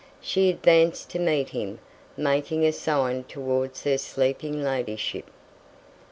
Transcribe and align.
She 0.19 0.49
advanced 0.49 1.11
to 1.11 1.19
meet 1.19 1.49
him, 1.49 1.77
making 2.17 2.65
a 2.65 2.71
sign 2.71 3.23
towards 3.25 3.83
her 3.83 3.99
sleeping 3.99 4.63
ladyship. 4.63 5.29